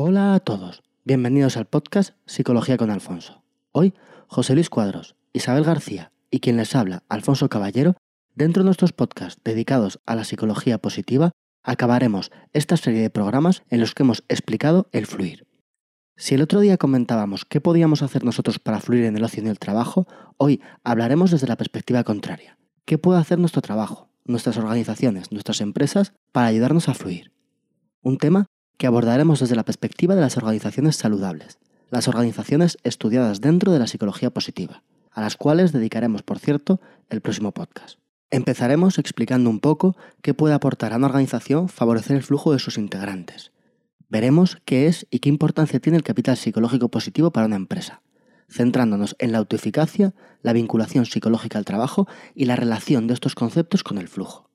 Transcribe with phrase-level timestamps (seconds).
[0.00, 3.42] Hola a todos, bienvenidos al podcast Psicología con Alfonso.
[3.72, 3.94] Hoy,
[4.28, 7.96] José Luis Cuadros, Isabel García y quien les habla, Alfonso Caballero,
[8.36, 11.32] dentro de nuestros podcasts dedicados a la psicología positiva,
[11.64, 15.48] acabaremos esta serie de programas en los que hemos explicado el fluir.
[16.16, 19.46] Si el otro día comentábamos qué podíamos hacer nosotros para fluir en el ocio y
[19.46, 20.06] en el trabajo,
[20.36, 22.56] hoy hablaremos desde la perspectiva contraria.
[22.84, 27.32] ¿Qué puede hacer nuestro trabajo, nuestras organizaciones, nuestras empresas para ayudarnos a fluir?
[28.00, 28.46] Un tema
[28.78, 31.58] que abordaremos desde la perspectiva de las organizaciones saludables,
[31.90, 36.80] las organizaciones estudiadas dentro de la psicología positiva, a las cuales dedicaremos, por cierto,
[37.10, 37.98] el próximo podcast.
[38.30, 42.78] Empezaremos explicando un poco qué puede aportar a una organización favorecer el flujo de sus
[42.78, 43.52] integrantes,
[44.08, 48.00] Veremos qué es y qué importancia tiene el capital psicológico positivo para una empresa,
[48.48, 53.84] centrándonos en la autoeficacia, la vinculación psicológica al trabajo y la relación de estos conceptos
[53.84, 54.48] con el flujo.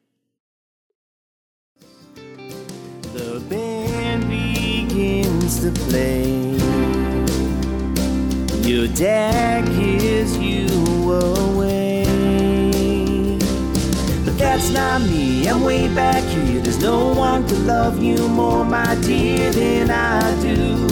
[14.53, 15.47] That's not me.
[15.47, 16.61] I'm way back here.
[16.61, 20.87] There's no one to love you more, my dear, than I do.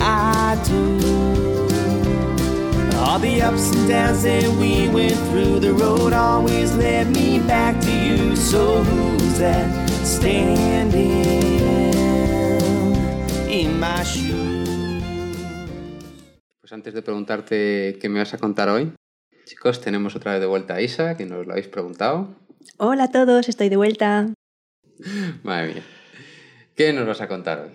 [0.00, 0.98] I do.
[2.98, 7.80] All the ups and downs that we went through, the road always led me back
[7.80, 8.36] to you.
[8.36, 11.79] So who's that standing in
[13.80, 14.68] my shoes?
[16.60, 18.92] Pues antes de preguntarte qué me vas a contar hoy,
[19.46, 22.28] Chicos, tenemos otra vez de vuelta a Isa, que nos lo habéis preguntado.
[22.76, 24.32] Hola a todos, estoy de vuelta.
[25.42, 25.82] Madre mía.
[26.76, 27.70] ¿Qué nos vas a contar hoy?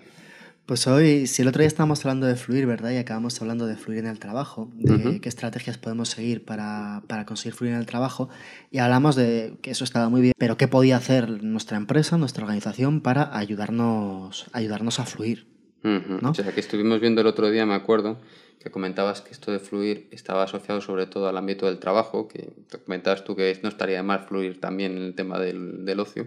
[0.64, 2.92] Pues hoy, si el otro día estábamos hablando de fluir, ¿verdad?
[2.92, 7.26] Y acabamos hablando de fluir en el trabajo, de qué estrategias podemos seguir para, para,
[7.26, 8.30] conseguir fluir en el trabajo,
[8.70, 12.44] y hablamos de que eso estaba muy bien, pero qué podía hacer nuestra empresa, nuestra
[12.44, 15.55] organización, para ayudarnos, ayudarnos a fluir.
[15.86, 16.30] ¿No?
[16.30, 18.18] O sea, que estuvimos viendo el otro día, me acuerdo,
[18.60, 22.52] que comentabas que esto de fluir estaba asociado sobre todo al ámbito del trabajo, que
[22.84, 26.26] comentabas tú que no estaría de mal fluir también en el tema del, del ocio.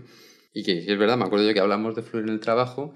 [0.53, 2.95] Y que es verdad, me acuerdo yo que hablamos de fluir en el trabajo,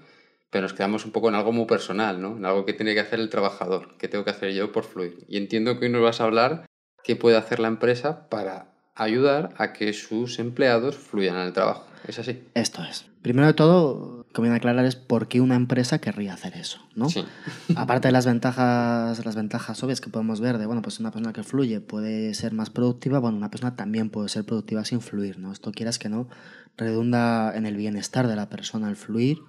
[0.50, 2.38] pero nos quedamos un poco en algo muy personal, ¿no?
[2.38, 5.26] En algo que tiene que hacer el trabajador, que tengo que hacer yo por fluir.
[5.28, 6.66] Y entiendo que hoy nos vas a hablar
[7.04, 11.86] qué puede hacer la empresa para ayudar a que sus empleados fluyan en el trabajo.
[12.08, 12.44] ¿Es así?
[12.54, 13.06] Esto es.
[13.22, 17.10] Primero de todo, conviene aclarar es por qué una empresa querría hacer eso, ¿no?
[17.10, 17.24] Sí.
[17.76, 21.32] Aparte de las ventajas, las ventajas obvias que podemos ver de, bueno, pues una persona
[21.32, 25.40] que fluye puede ser más productiva, bueno, una persona también puede ser productiva sin fluir,
[25.40, 25.52] ¿no?
[25.52, 26.28] Esto quieras que no,
[26.76, 29.40] redunda en el bienestar de la persona al fluir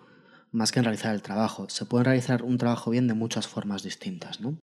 [0.53, 1.69] más que en realizar el trabajo.
[1.69, 4.61] Se puede realizar un trabajo bien de muchas formas distintas, ¿no?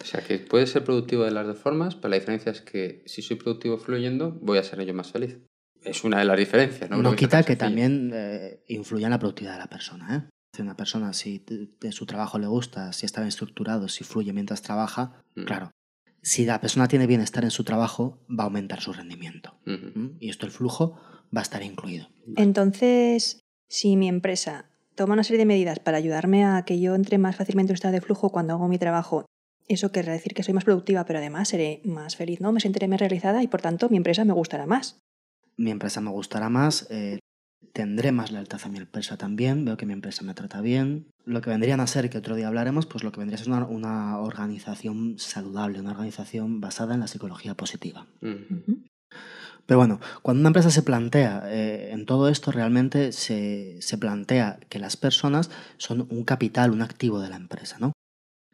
[0.00, 3.02] O sea, que puede ser productivo de las dos formas, pero la diferencia es que
[3.06, 5.38] si soy productivo fluyendo, voy a ser yo más feliz
[5.84, 6.90] es una de las diferencias.
[6.90, 10.16] No, no quita que también eh, influya en la productividad de la persona.
[10.16, 10.30] ¿eh?
[10.54, 11.44] Si una persona, si
[11.80, 15.44] de su trabajo le gusta, si está bien estructurado, si fluye mientras trabaja, mm.
[15.44, 15.70] claro.
[16.24, 19.58] Si la persona tiene bienestar en su trabajo, va a aumentar su rendimiento.
[19.64, 20.18] ¿Mm?
[20.20, 20.96] Y esto, el flujo,
[21.34, 22.08] va a estar incluido.
[22.36, 27.18] Entonces, si mi empresa toma una serie de medidas para ayudarme a que yo entre
[27.18, 29.24] más fácilmente en un estado de flujo cuando hago mi trabajo,
[29.66, 32.52] eso querrá decir que soy más productiva, pero además seré más feliz, ¿no?
[32.52, 35.00] Me sentiré más realizada y por tanto mi empresa me gustará más
[35.56, 37.18] mi empresa me gustará más, eh,
[37.72, 41.06] tendré más lealtad a mi empresa también, veo que mi empresa me trata bien.
[41.24, 43.52] Lo que vendrían a ser, que otro día hablaremos, pues lo que vendría a ser
[43.52, 48.06] una, organización saludable, una organización basada en la psicología positiva.
[49.66, 54.58] Pero bueno, cuando una empresa se plantea eh, en todo esto, realmente se, se, plantea
[54.68, 57.92] que las personas son un capital, un activo de la empresa, ¿no?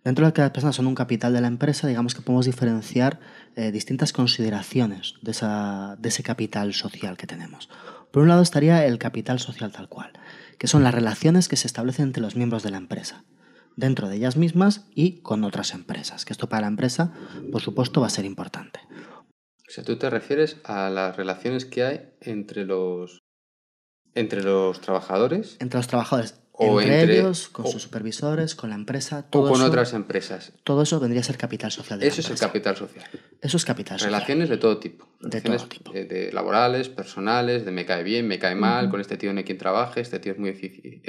[0.05, 3.19] Dentro de que las personas son un capital de la empresa, digamos que podemos diferenciar
[3.57, 5.33] eh, distintas consideraciones de,
[6.09, 7.69] ese capital social que tenemos.
[8.11, 10.13] Por un lado estaría el capital social tal cual,
[10.57, 13.25] que son las relaciones que se establecen entre los miembros de la empresa,
[13.77, 17.13] dentro de ellas mismas y con otras empresas, que esto para la empresa,
[17.53, 18.81] por supuesto, va a ser importante.
[19.69, 23.19] O sea, tú te refieres a las relaciones que hay entre los,
[24.15, 25.57] entre los trabajadores.
[25.61, 29.23] Entre los trabajadores entre, ellos, con sus supervisores, con la empresa.
[29.23, 30.53] Todo o con otras empresas.
[30.65, 32.01] Todo eso vendría a ser capital social.
[32.01, 33.05] De eso es el capital social.
[33.41, 34.13] Eso es capital social.
[34.13, 35.07] Relaciones de todo tipo.
[35.21, 35.93] de todo tipo.
[35.93, 39.45] De, laborales, personales, de me cae bien, me cae mal, con este tío no hay
[39.45, 40.51] quien trabaje, este tío es muy,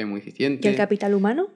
[0.05, 0.67] muy eficiente.
[0.67, 1.49] ¿Y el capital humano?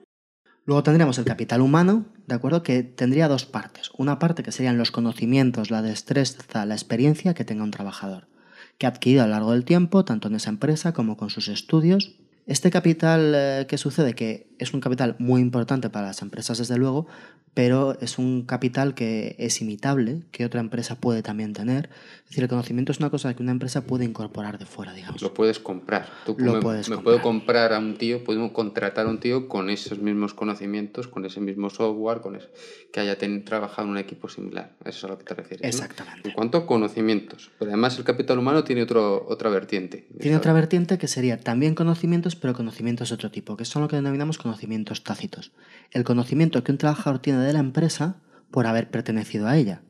[0.66, 2.62] Luego tendríamos el capital humano, ¿de acuerdo?
[2.62, 3.90] Que tendría dos partes.
[3.98, 8.28] Una parte que serían los conocimientos, la destreza, la experiencia que tenga un trabajador,
[8.78, 11.48] que ha adquirido a lo largo del tiempo, tanto en esa empresa como con sus
[11.48, 12.16] estudios.
[12.46, 14.14] Este capital, eh, ¿qué sucede?
[14.14, 17.06] Que es un capital muy importante para las empresas, desde luego,
[17.54, 21.88] pero es un capital que es imitable, que otra empresa puede también tener.
[22.24, 25.22] Es decir, el conocimiento es una cosa que una empresa puede incorporar de fuera, digamos.
[25.22, 26.08] Lo puedes comprar.
[26.26, 27.14] Tú Lo me, puedes me comprar.
[27.14, 31.24] puedo comprar a un tío, podemos contratar a un tío con esos mismos conocimientos, con
[31.24, 32.48] ese mismo software, con ese-
[32.92, 34.72] que haya ten- trabajado en un equipo similar.
[34.84, 35.62] Eso es a lo que te refieres.
[35.62, 35.68] ¿no?
[35.68, 36.28] Exactamente.
[36.28, 37.50] En cuanto a conocimientos.
[37.58, 40.08] Pero además el capital humano tiene otro, otra vertiente.
[40.20, 43.88] Tiene otra vertiente que sería también conocimientos, pero conocimientos de otro tipo, que son lo
[43.88, 45.52] que denominamos conocimientos tácitos.
[45.90, 48.16] El conocimiento que un trabajador tiene de la empresa
[48.50, 49.82] por haber pertenecido a ella.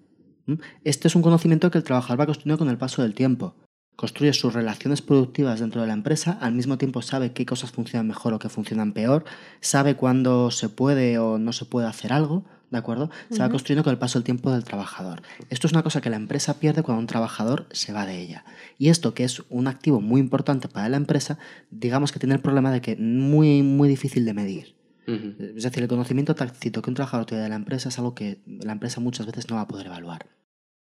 [0.84, 3.56] Este es un conocimiento que el trabajador va construyendo con el paso del tiempo.
[3.96, 8.08] Construye sus relaciones productivas dentro de la empresa, al mismo tiempo sabe qué cosas funcionan
[8.08, 9.24] mejor o qué funcionan peor,
[9.60, 12.44] sabe cuándo se puede o no se puede hacer algo,
[12.74, 13.10] ¿de acuerdo?
[13.30, 15.22] Se va construyendo con el paso del tiempo del trabajador.
[15.48, 18.44] Esto es una cosa que la empresa pierde cuando un trabajador se va de ella.
[18.78, 21.38] Y esto, que es un activo muy importante para la empresa,
[21.70, 24.74] digamos que tiene el problema de que es muy, muy difícil de medir.
[25.06, 28.42] Es decir, el conocimiento tácito que un trabajador tiene de la empresa es algo que
[28.46, 30.26] la empresa muchas veces no va a poder evaluar.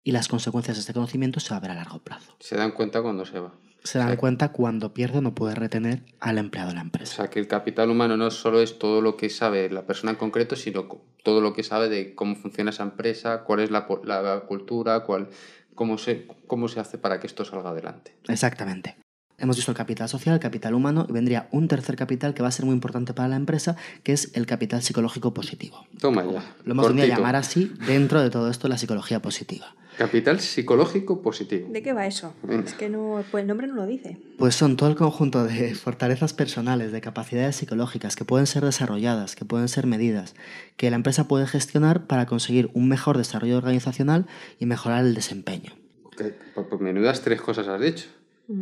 [0.03, 2.35] Y las consecuencias de este conocimiento se va a ver a largo plazo.
[2.39, 3.53] Se dan cuenta cuando se va.
[3.83, 7.15] Se dan cuenta cuando pierde o no puede retener al empleado de la O empresa.
[7.15, 10.17] sea, que el capital humano no solo es todo lo que sabe la persona en
[10.17, 10.87] concreto, sino
[11.23, 15.29] todo lo que sabe de cómo funciona esa empresa, cuál es la, la cultura, cuál,
[15.75, 18.15] cómo, se, cómo se hace para que esto salga adelante.
[18.27, 18.97] Exactamente.
[19.37, 22.49] Hemos visto el capital social, el capital humano, y vendría un tercer capital que va
[22.49, 25.85] a ser muy importante para la empresa, que es el capital psicológico positivo.
[26.01, 26.43] Toma ya.
[26.65, 29.73] Lo hemos venido a llamar así dentro de todo esto la psicología positiva.
[29.99, 31.67] Capital psicológico positivo.
[31.69, 32.33] ¿De qué va eso?
[32.41, 32.63] Venga.
[32.63, 34.17] Es que no, pues el nombre no lo dice.
[34.37, 39.35] Pues son todo el conjunto de fortalezas personales, de capacidades psicológicas que pueden ser desarrolladas,
[39.35, 40.35] que pueden ser medidas,
[40.77, 44.25] que la empresa puede gestionar para conseguir un mejor desarrollo organizacional
[44.57, 45.73] y mejorar el desempeño.
[46.15, 48.07] Que, pues, pues menudas tres cosas has dicho.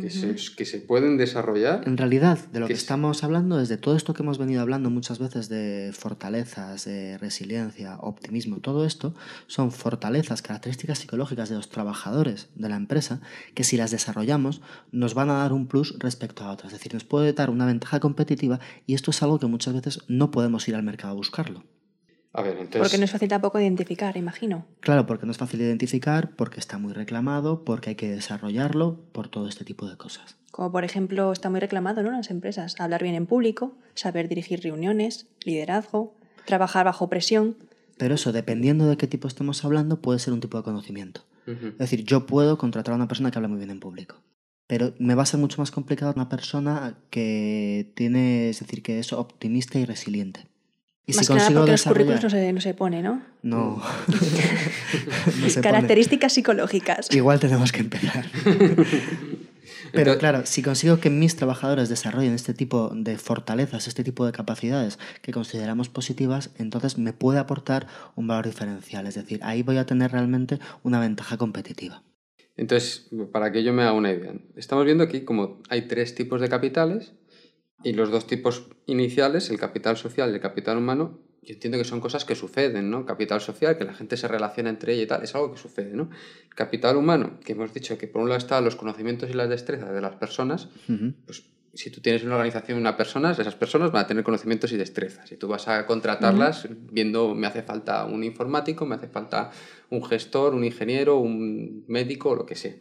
[0.00, 1.82] Que, se, que se pueden desarrollar.
[1.86, 4.60] En realidad, de lo Que que estamos hablando es de todo esto que hemos venido
[4.60, 9.14] hablando muchas veces de fortalezas, de resiliencia, optimismo, todo esto
[9.46, 13.22] son fortalezas, características psicológicas de los trabajadores de la empresa
[13.54, 14.60] que si las desarrollamos
[14.92, 16.72] nos van a dar un plus respecto a otras.
[16.72, 20.00] Es decir, nos puede dar una ventaja competitiva y esto es algo que muchas veces
[20.06, 21.64] no podemos ir al mercado a buscarlo.
[22.32, 22.80] A ver, entonces.
[22.80, 24.66] Porque no es fácil tampoco identificar, imagino.
[24.80, 28.98] Claro, porque no es fácil de identificar, porque está muy reclamado, porque hay que desarrollarlo,
[29.12, 30.36] por todo este tipo de cosas.
[30.50, 32.10] Como por ejemplo está muy reclamado ¿no?
[32.10, 32.78] en las empresas.
[32.80, 36.14] Hablar bien en público, saber dirigir reuniones, liderazgo,
[36.44, 37.56] trabajar bajo presión.
[37.96, 41.22] Pero eso, dependiendo de qué tipo estemos hablando, puede ser un tipo de conocimiento.
[41.46, 44.16] Es decir, yo puedo contratar a una persona que habla muy bien en público.
[44.66, 48.98] Pero me va a ser mucho más complicado una persona que tiene, es decir, que
[48.98, 50.46] es optimista y resiliente.
[51.08, 53.22] Y Más que nada porque los currículos no se, no se pone, ¿no?
[53.42, 53.82] No.
[54.08, 55.62] No se pone.
[55.62, 57.08] Características psicológicas.
[57.14, 58.26] Igual tenemos que empezar.
[59.92, 64.32] Pero claro, si consigo que mis trabajadores desarrollen este tipo de fortalezas, este tipo de
[64.32, 69.06] capacidades que consideramos positivas, entonces me puede aportar un valor diferencial.
[69.06, 72.02] Es decir, ahí voy a tener realmente una ventaja competitiva.
[72.58, 76.40] Entonces, para que yo me haga una idea, estamos viendo aquí como hay tres tipos
[76.42, 77.14] de capitales
[77.82, 81.84] y los dos tipos iniciales, el capital social y el capital humano, yo entiendo que
[81.84, 83.06] son cosas que suceden, ¿no?
[83.06, 85.94] Capital social, que la gente se relaciona entre ella y tal, es algo que sucede,
[85.94, 86.10] ¿no?
[86.54, 89.92] Capital humano, que hemos dicho que por un lado están los conocimientos y las destrezas
[89.92, 91.14] de las personas, Ujú.
[91.24, 94.76] pues si tú tienes una organización una persona, esas personas van a tener conocimientos y
[94.76, 95.30] destrezas.
[95.30, 99.50] Y tú vas a contratarlas viendo, me hace falta un informático, me hace falta
[99.90, 102.74] un gestor, un ingeniero, un médico, lo que sea.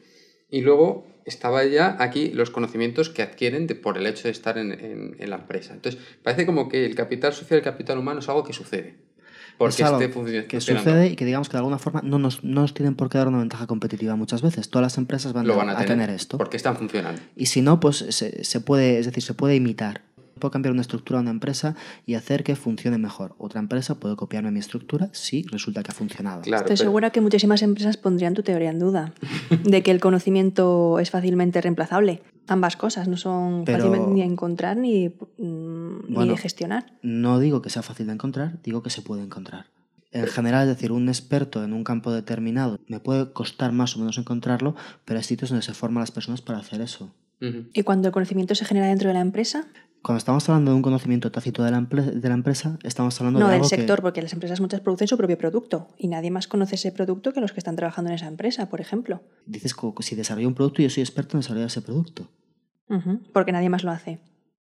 [0.50, 4.58] Y luego estaba ya aquí los conocimientos que adquieren de- por el hecho de estar
[4.58, 5.74] en, en- en la empresa.
[5.74, 8.96] Entonces, parece como que el capital social y el capital humano es algo que sucede.
[9.58, 12.44] Porque Es algo esté que sucede y que digamos que de alguna forma no nos,
[12.44, 14.70] no nos tienen por qué dar una ventaja competitiva muchas veces.
[14.70, 16.38] Todas las empresas van, Lo a, van a a tener, tener esto.
[16.38, 17.20] Porque están funcionando.
[17.36, 20.04] Y si no, pues se, se puede, es decir, se puede imitar.
[20.38, 21.76] Puedo cambiar una estructura de una empresa
[22.06, 23.36] y hacer que funcione mejor.
[23.38, 26.42] Otra empresa puede copiarme mi estructura si resulta que ha funcionado.
[26.42, 29.14] Claro, Estoy pero- segura que muchísimas empresas pondrían tu teoría en duda,
[29.64, 32.22] de que el conocimiento es fácilmente reemplazable.
[32.48, 36.94] Ambas cosas no son Pero- fáciles ni de encontrar ni, mm, ni de gestionar.
[37.02, 39.66] No digo que sea fácil de encontrar, digo que se puede encontrar.
[40.14, 44.00] En general, es decir, un experto en un campo determinado me puede costar más o
[44.00, 47.12] menos encontrarlo, pero hay sitios donde se forman las personas para hacer eso.
[47.40, 49.68] Y cuando el conocimiento se genera dentro de la empresa,
[50.04, 53.40] Cuando estamos hablando de un conocimiento tácito de la, emple- de la empresa, estamos hablando
[53.40, 56.08] no de del algo que- sector, porque las empresas muchas producen su propio producto y
[56.08, 59.22] nadie más conoce ese producto que los que están trabajando en esa empresa, por ejemplo.
[59.46, 62.30] dices que si desarrollo un producto, yo soy experto en desarrollar ese producto.
[63.34, 64.22] Porque nadie más lo hace.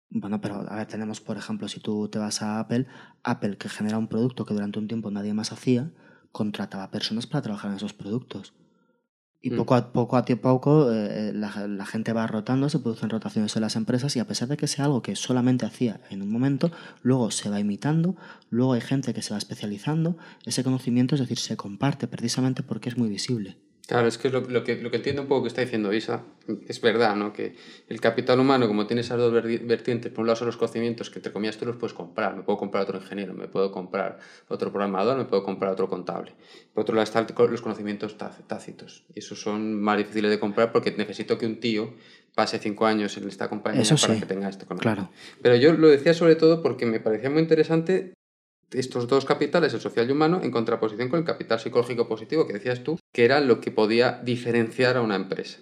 [0.10, 2.88] Bueno, pero a ver, tenemos, por ejemplo, si tú te vas a Apple,
[3.24, 5.92] Apple que genera un producto que durante un tiempo nadie más hacía,
[6.32, 8.56] contrataba personas para trabajar en esos productos.
[9.42, 9.56] Y Mm.
[9.56, 13.56] poco a poco, a ti- poco eh, la, la gente va rotando, se producen rotaciones
[13.56, 16.30] en las empresas y a pesar de que sea algo que solamente hacía en un
[16.30, 16.72] momento,
[17.04, 18.16] luego se va imitando,
[18.50, 22.90] luego hay gente que se va especializando, ese conocimiento, es decir, se comparte precisamente porque
[22.90, 23.58] es muy visible.
[23.90, 26.24] Claro, es que lo, lo que lo que entiendo un poco que está diciendo Isa
[26.68, 27.34] es verdad, ¿no?
[27.34, 27.56] Que
[27.88, 31.10] el capital humano, como tiene esas dos verti- vertientes, por un lado son los conocimientos
[31.10, 32.36] que entre comillas tú los puedes comprar.
[32.36, 36.34] Me puedo comprar otro ingeniero, me puedo comprar otro programador, me puedo comprar otro contable.
[36.72, 39.06] Por otro lado están los conocimientos tác- tácitos.
[39.16, 41.96] Y esos son más difíciles de comprar porque necesito que un tío
[42.36, 45.10] pase cinco años en esta compañía Eso para sí, que tenga este conocimiento.
[45.10, 45.40] Claro.
[45.42, 48.14] Pero yo lo decía sobre todo porque me parecía muy interesante
[48.72, 52.54] estos dos capitales, el social y humano, en contraposición con el capital psicológico positivo que
[52.54, 55.60] decías tú, que era lo que podía diferenciar a una empresa.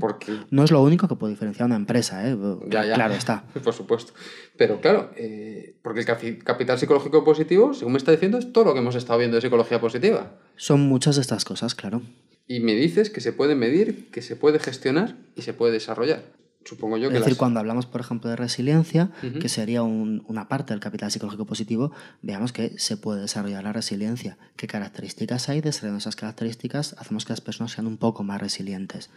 [0.00, 2.36] Porque, No es lo único que puede diferenciar a una empresa, ¿eh?
[2.68, 2.94] Ya, ya.
[2.94, 3.44] Claro está.
[3.62, 4.12] por supuesto,
[4.56, 8.64] pero claro, eh, porque el capi- capital psicológico positivo, según me está diciendo, es todo
[8.64, 10.36] lo que hemos estado viendo de psicología positiva.
[10.56, 12.02] Son muchas de estas cosas, claro.
[12.48, 16.22] Y me dices que se puede medir, que se puede gestionar y se puede desarrollar.
[16.68, 19.10] Supongo yo Es decir, las- cuando hablamos, por ejemplo, de resiliencia,
[19.40, 23.72] que sería un- una parte del capital psicológico positivo, veamos que se puede desarrollar la
[23.72, 24.36] resiliencia.
[24.56, 25.62] ¿Qué características hay?
[25.62, 29.08] Desarrollando esas características, hacemos que las personas sean un poco más resilientes.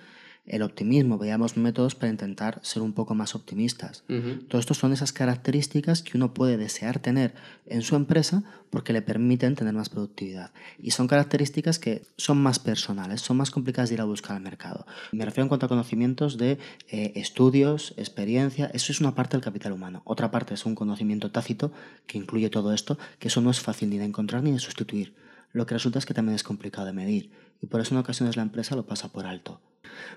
[0.46, 4.04] El optimismo, veamos métodos para intentar ser un poco más optimistas.
[4.10, 4.44] Ujú.
[4.48, 7.36] Todo esto son esas características que uno puede desear tener
[7.68, 10.52] en su empresa porque le permiten tener más productividad.
[10.80, 14.42] Y son características que son más personales, son más complicadas de ir a buscar al
[14.42, 14.88] mercado.
[15.12, 16.58] Me refiero en cuanto a conocimientos de
[16.90, 20.02] eh, estudios, experiencia, eso es una parte del capital humano.
[20.06, 21.72] Otra parte es un conocimiento tácito
[22.08, 25.14] que incluye todo esto, que eso no es fácil ni de encontrar ni de sustituir.
[25.54, 27.32] Lo que resulta es que también es complicado de medir
[27.62, 29.62] y por eso en ocasiones la empresa lo pasa por alto.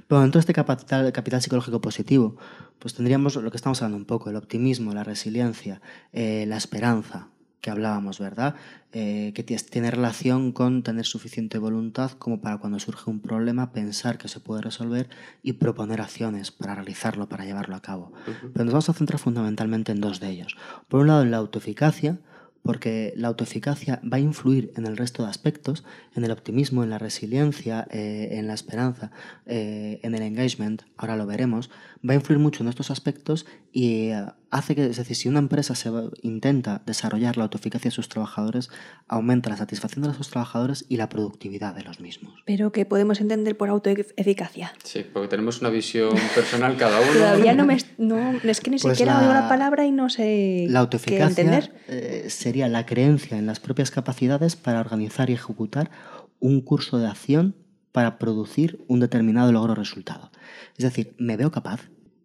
[0.06, 2.36] Pero dentro de este capital, capital psicológico positivo,
[2.78, 5.80] pues tendríamos lo que estamos hablando un poco, el optimismo, la resiliencia,
[6.12, 7.28] eh, la esperanza,
[7.64, 8.56] que hablábamos, ¿verdad?
[8.92, 14.18] Eh, que tiene relación con tener suficiente voluntad como para cuando surge un problema pensar
[14.18, 15.08] que se puede resolver
[15.42, 18.12] y proponer acciones para realizarlo, para llevarlo a cabo.
[18.52, 20.58] Pero nos vamos a centrar fundamentalmente en dos de ellos.
[20.88, 22.18] Por un lado, en la autoeficacia,
[22.64, 25.84] porque la autoeficacia va a influir en el resto de aspectos,
[26.16, 29.10] en el optimismo, en la resiliencia, eh, en la esperanza,
[29.44, 31.70] eh, en el engagement, ahora lo veremos,
[32.08, 35.38] va a influir mucho en estos aspectos y eh, hace que, es decir, si una
[35.38, 38.68] empresa se va- intenta desarrollar la autoeficacia de sus trabajadores,
[39.08, 42.34] aumenta la satisfacción de sus trabajadores y la productividad de los mismos.
[42.44, 44.72] Pero que podemos entender por autoeficacia.
[44.82, 47.12] Sí, porque tenemos una visión personal cada uno.
[47.12, 47.78] Todavía no me.
[47.96, 50.78] No, es que ni Pues siquiera la- oigo la palabra y no sé La qué
[50.78, 51.72] autoeficacia entender.
[51.88, 55.90] eh, sería la creencia en las propias capacidades para organizar y ejecutar
[56.40, 57.54] un curso de acción
[57.92, 60.32] para producir un determinado logro o resultado.
[60.76, 61.82] Es decir, me veo capaz,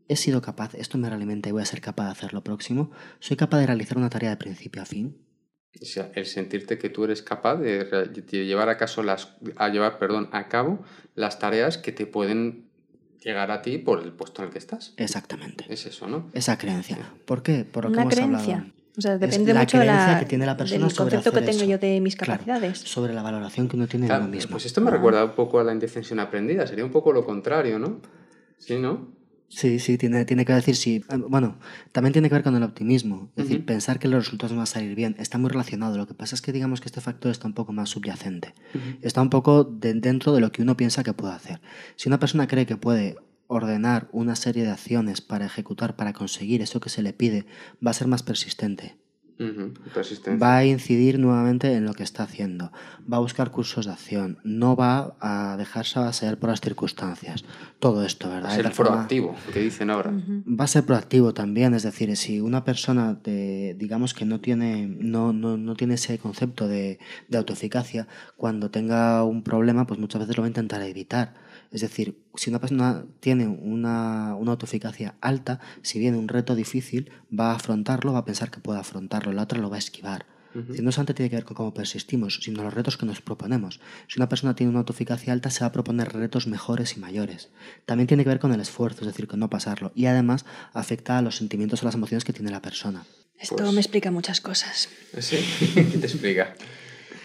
[0.10, 2.92] he sido capaz, esto me realimenta y voy a ser capaz de hacer lo próximo,
[3.20, 5.18] soy capaz de realizar una tarea de principio a fin.
[5.82, 9.70] O sea, el sentirte que tú eres capaz de, de llevar a, caso las, a
[9.70, 10.84] llevar perdón, a cabo
[11.16, 12.66] las tareas que te pueden
[13.24, 14.94] llegar a ti por el puesto en el que estás.
[14.98, 15.66] Exactamente.
[15.70, 16.30] Es eso, ¿no?
[16.34, 16.98] Esa creencia.
[17.25, 17.66] ¿Por qué?
[17.66, 18.56] Por lo que Una hemos creencia.
[18.56, 18.74] hablado.
[18.98, 21.32] O sea, depende la mucho de creencia la, que tiene la persona del sobre concepto
[21.32, 21.72] que hacer tengo eso.
[21.72, 22.80] yo de mis Claro, capacidades.
[22.80, 24.51] sobre la valoración que uno tiene de Claro, uno mismo.
[24.51, 26.66] pues esto me recuerda un poco a la indefensión aprendida.
[26.66, 28.01] Sería un poco lo contrario, ¿no?
[28.58, 29.13] Sí, ¿no?
[29.50, 31.03] Sí, sí, tiene, tiene que decir sí.
[31.10, 31.58] Eh, Bueno,
[31.91, 33.32] también tiene que ver con el optimismo.
[33.36, 35.15] Es decir, pensar que los resultados van a salir bien.
[35.20, 35.98] Está muy relacionado.
[35.98, 38.53] Lo que pasa es que digamos que este factor está un poco más subyacente.
[39.01, 41.62] Está un poco de- dentro de lo que uno piensa que puede hacer.
[41.96, 43.15] Si una persona cree que puede
[43.48, 47.48] ordenar una serie de acciones para ejecutar, para conseguir eso que se le pide,
[47.86, 48.98] va a ser más persistente.
[50.41, 52.72] Va a incidir nuevamente en lo que está haciendo.
[53.12, 54.38] Va a buscar cursos de acción.
[54.43, 57.46] No va a dejarse avasallar por las circunstancias.
[57.79, 58.50] Todo esto, Va ¿verdad?
[58.50, 60.12] a De ser tal forma- proactivo, que dicen ahora.
[60.12, 64.88] Va a ser proactivo también, es decir, si una persona, de- digamos que no tiene,
[64.88, 70.19] no, no, no tiene ese concepto de, de autoeficacia, cuando tenga un problema, pues muchas
[70.22, 71.34] veces lo va a intentar evitar.
[71.72, 77.12] Es decir, si una persona tiene una, una autoeficacia alta, si viene un reto difícil,
[77.38, 80.26] va a afrontarlo, va a pensar que puede afrontarlo, la otra lo va a esquivar.
[80.52, 80.62] Ujú.
[80.62, 83.22] Es decir, no solamente tiene que ver con cómo persistimos, sino los retos que nos
[83.22, 83.80] proponemos.
[84.08, 87.50] Si una persona tiene una autoeficacia alta, se va a proponer retos mejores y mayores.
[87.86, 89.92] También tiene que ver con el esfuerzo, es decir, con no pasarlo.
[89.94, 93.06] Y además afecta a los sentimientos o las emociones que tiene la persona.
[93.38, 94.90] Esto Pues- me explica muchas cosas.
[95.20, 95.38] Sí,
[95.76, 96.56] ¿qué te explica?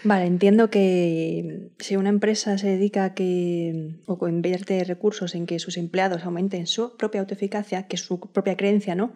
[0.05, 5.57] Vale, entiendo que si una empresa se dedica a que o invierte recursos en que
[5.57, 9.13] sus empleados aumenten su propia autoeficacia, que es su propia creencia, ¿no?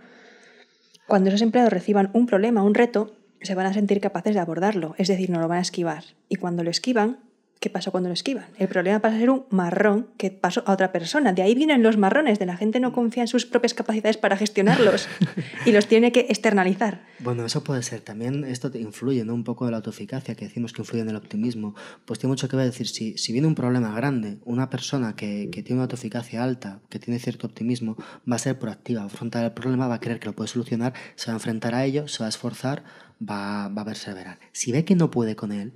[1.05, 4.95] Cuando esos empleados reciban un problema, un reto, se van a sentir capaces de abordarlo,
[4.97, 6.05] es decir, no lo van a esquivar.
[6.27, 7.19] Y cuando lo esquivan,
[7.59, 8.45] ¿qué pasó cuando lo esquivan?
[8.57, 11.33] El problema pasa a ser un marrón que pasó a otra persona.
[11.33, 14.37] De ahí vienen los marrones, de la gente no confía en sus propias capacidades para
[14.37, 15.07] gestionarlos
[15.65, 17.01] y los tiene que externalizar.
[17.19, 17.99] Bueno, eso puede ser.
[17.99, 19.33] También esto te influye, ¿no?
[19.33, 21.75] Un poco de la autoeficacia, que decimos que influye en el optimismo.
[22.05, 25.49] Pues tiene mucho que ver, decir, si, si viene un problema grande, una persona que,
[25.51, 27.97] que tiene una autoeficacia alta, que tiene cierto optimismo,
[28.29, 30.47] va a ser proactiva, va a afrontar el problema, va a creer que lo puede
[30.47, 32.85] solucionar, se va a enfrentar a ello, se va a esforzar,
[33.21, 34.39] va, va a perseverar.
[34.53, 35.73] Si ve que no puede con él,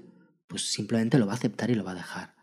[0.48, 2.36] pues simplemente lo va a aceptar y lo va a dejar.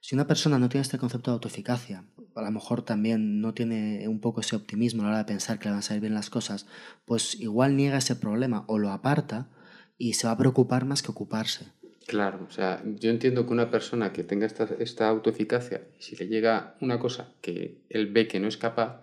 [0.00, 2.04] Si una persona no tiene este concepto de autoeficacia,
[2.34, 5.58] a lo mejor también no tiene un poco ese optimismo a la hora de pensar
[5.58, 6.66] que le van a salir bien las cosas,
[7.04, 9.50] pues igual niega ese problema o lo aparta
[9.98, 11.66] y se va a preocupar más que ocuparse.
[12.06, 16.28] Claro, o sea, yo entiendo que una persona que tenga esta, esta autoeficacia, si le
[16.28, 19.00] llega una cosa que él ve que no es capaz,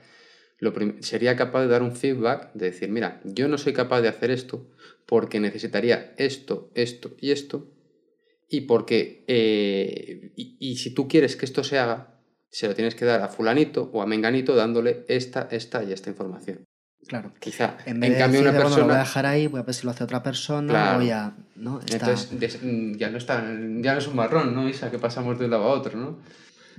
[1.01, 4.32] sería capaz de dar un feedback, de decir, mira, yo no soy capaz de hacer
[4.32, 4.68] esto
[5.06, 7.72] porque necesitaría esto, esto y esto,
[8.50, 12.16] y porque, eh, y, si tú quieres que esto se haga,
[12.50, 16.10] se lo tienes que dar a fulanito o a menganito dándole esta, esta y esta
[16.10, 16.63] información.
[17.08, 17.32] Claro.
[17.39, 17.77] Quizá.
[17.86, 18.77] En, vez cambio, una persona.
[18.77, 20.96] lo voy a dejar ahí, voy a ver si lo hace otra persona.
[20.98, 21.80] Voy a, ¿no?
[21.92, 22.60] Entonces,
[22.98, 23.44] ya no, está,
[23.82, 24.92] ya no es un marrón, ¿no, Isa?
[24.92, 26.18] Que pasamos de un lado a otro, ¿no?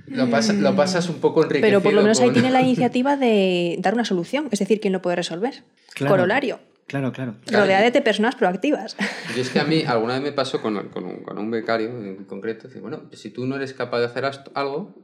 [0.07, 1.67] Lo, lo pasas un poco enriquecido.
[1.67, 4.93] Pero por lo menos ahí tiene la iniciativa de dar una solución, es decir, quién
[4.93, 5.63] lo puede resolver.
[5.97, 6.59] Corolario.
[6.89, 7.35] Claro, claro.
[7.45, 8.97] Rodeate de personas proactivas.
[9.35, 11.89] Y es que a mí alguna vez me pasó con, con, un, con un, becario
[11.89, 14.95] en concreto, decir, bueno, si tú no eres capaz de hacer algo,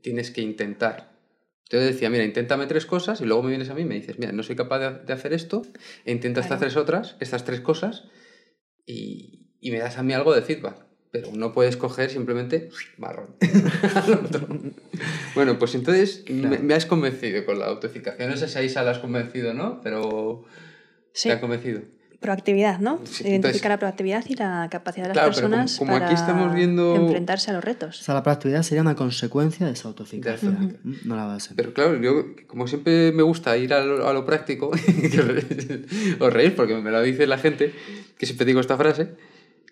[0.00, 1.12] tienes que intentar.
[1.64, 4.18] Entonces decía, mira, inténtame tres cosas y luego me vienes a mí y me dices,
[4.18, 5.60] mira, no soy capaz de, hacer esto,
[6.06, 8.04] e intenta estas tres otras, estas tres cosas,
[8.86, 10.86] y, y, me das a mí algo de feedback.
[11.10, 13.36] Pero no puedes coger simplemente marrón
[15.34, 18.26] bueno, pues entonces me, me, has convencido con la autoeficacia.
[18.26, 19.80] No sé si ahí se la has convencido, ¿no?
[19.82, 20.44] Pero
[21.16, 21.30] sí.
[21.30, 21.80] ha convencido.
[22.20, 23.00] Proactividad, ¿no?
[23.20, 26.96] Identificar la proactividad y la capacidad de las personas como, para aquí estamos viendo...
[26.96, 28.00] enfrentarse a los retos.
[28.00, 30.50] O sea, la proactividad sería una consecuencia de esa autoeficacia,
[31.04, 31.54] no la base.
[31.54, 34.70] Pero claro, yo como siempre me gusta ir a lo, práctico,
[36.20, 37.74] os reís porque me lo dice la gente,
[38.18, 39.14] que siempre digo esta frase,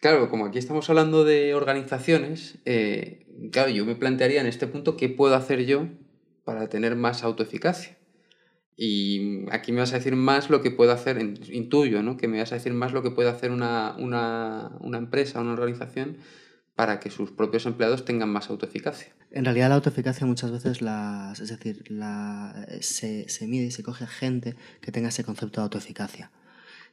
[0.00, 4.96] claro, como aquí estamos hablando de organizaciones, eh, claro, yo me plantearía en este punto
[4.96, 5.88] qué puedo hacer yo
[6.44, 7.96] para tener más autoeficacia.
[8.76, 12.16] Y aquí me vas a decir más lo que puede hacer, intuyo, ¿no?
[12.16, 15.52] Que me vas a decir más lo que puede hacer una, una, una empresa, una
[15.52, 16.16] organización
[16.74, 19.14] para que sus propios empleados tengan más autoeficacia.
[19.30, 24.06] En realidad la autoeficacia muchas veces es decir, la, se, se mide y se coge
[24.06, 26.32] gente que tenga ese concepto de autoeficacia.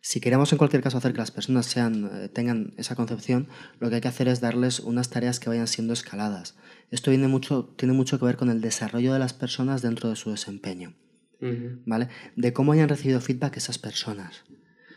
[0.04, 3.48] Si queremos en cualquier caso hacer que las personas sean, eh, tengan esa concepción,
[3.80, 6.56] lo que hay que hacer es darles unas tareas que vayan siendo escaladas.
[6.89, 10.15] Esto viene mucho, tiene mucho que ver con el desarrollo de las personas dentro de
[10.15, 10.96] su desempeño.
[11.86, 12.10] ¿Vale?
[12.36, 14.44] De cómo hayan recibido feedback esas personas.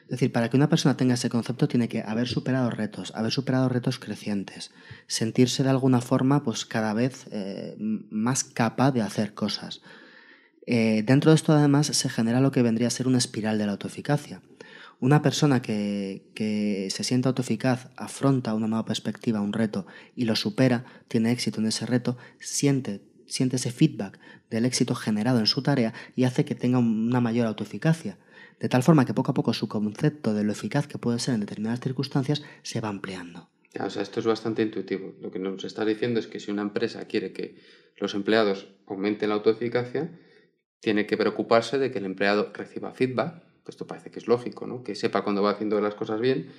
[0.04, 3.32] Es decir, para que una persona tenga ese concepto tiene que haber superado retos, haber
[3.32, 4.70] superado retos crecientes,
[5.06, 9.80] sentirse de alguna forma pues cada vez eh, más capaz de hacer cosas.
[10.66, 13.64] Eh, dentro de esto además se genera lo que vendría a ser una espiral de
[13.64, 14.42] la autoeficacia.
[15.00, 20.36] Una persona que, que se siente autoeficaz, afronta una nueva perspectiva, un reto y lo
[20.36, 24.18] supera, tiene éxito en ese reto, siente siente ese feedback
[24.50, 28.18] del éxito generado en su tarea y hace que tenga una mayor autoeficacia,
[28.60, 31.34] de tal forma que poco a poco su concepto de lo eficaz que puede ser
[31.34, 33.48] en determinadas circunstancias se va ampliando.
[33.78, 35.14] o sea, esto es bastante intuitivo.
[35.20, 37.58] Lo que nos está diciendo es que si una empresa quiere que
[37.96, 40.18] los empleados aumenten la autoeficacia,
[40.80, 44.82] tiene que preocuparse de que el empleado reciba feedback, esto parece que es lógico, ¿no?
[44.82, 46.50] que sepa cuando va haciendo las cosas bien,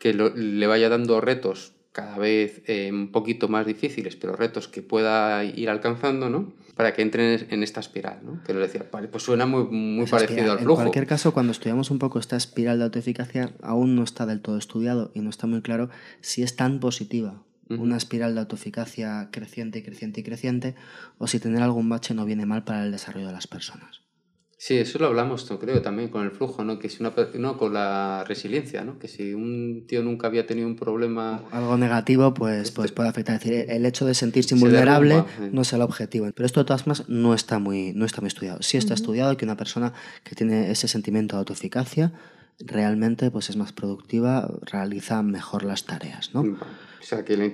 [0.00, 4.82] que le vaya dando retos cada vez eh, un poquito más difíciles, pero retos que
[4.82, 6.52] pueda ir alcanzando, ¿no?
[6.76, 8.42] Para que entren en esta espiral, ¿no?
[8.44, 10.80] Que lo decía, pues suena muy, muy parecido al flujo.
[10.80, 14.40] En cualquier caso, cuando estudiamos un poco esta espiral de autoeficacia, aún no está del
[14.40, 19.28] todo estudiado y no está muy claro si es tan positiva una espiral de autoeficacia
[19.30, 20.74] creciente y creciente y creciente,
[21.18, 24.07] o si tener algún bache no viene mal para el desarrollo de las personas.
[24.60, 26.80] Sí, eso lo hablamos, creo, también con el flujo, ¿no?
[26.80, 28.98] Que si una, no, con la resiliencia, ¿no?
[28.98, 31.44] Que si un tío nunca había tenido un problema...
[31.52, 33.36] Algo negativo, pues, pues puede afectar.
[33.36, 36.28] Es decir, el hecho de sentirse invulnerable no es el objetivo.
[36.34, 38.60] Pero esto, de todas formas, no está muy, no está muy estudiado.
[38.60, 39.92] Sí está estudiado que una persona
[40.24, 42.12] que tiene ese sentimiento de autoeficacia
[42.58, 46.40] realmente pues, es más productiva, realiza mejor las tareas, ¿no?
[46.40, 47.48] O sea, que la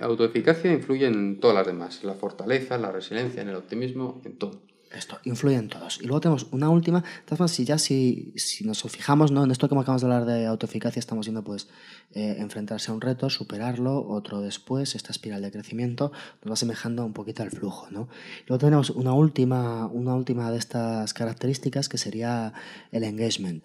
[0.00, 2.04] autoeficacia influye en todas las demás.
[2.04, 4.60] La fortaleza, la resiliencia, en el optimismo, en todo.
[4.96, 5.98] Esto influye en todos.
[6.00, 7.04] Y luego tenemos una última,
[7.48, 9.44] si ya si, si nos fijamos ¿no?
[9.44, 11.68] en esto que acabamos de hablar de autoeficacia, estamos viendo pues
[12.12, 17.04] eh, enfrentarse a un reto, superarlo, otro después, esta espiral de crecimiento nos va asemejando
[17.04, 17.88] un poquito al flujo.
[17.90, 18.08] ¿no?
[18.46, 22.54] Luego tenemos una última, una última de estas características que sería
[22.90, 23.62] el engagement,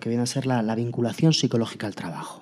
[0.00, 2.40] que viene a ser la, la vinculación psicológica al trabajo.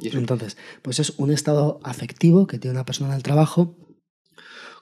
[0.00, 3.74] Entonces, pues es un estado afectivo que tiene una persona en el trabajo